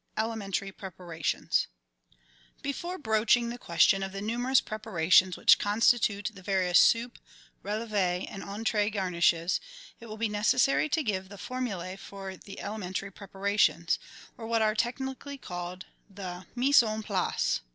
[0.17, 1.67] Elementary Preparations
[2.63, 7.19] Before broaching the question of the numerous prepara tions which constitute the various soup,
[7.63, 9.59] relev6, and entree gar nishes,
[9.99, 13.99] it will be necessary to give the formulae of the elementary preparations,
[14.39, 17.59] or what are technically called the mise en place.